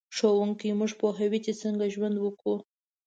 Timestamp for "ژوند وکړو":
1.93-2.55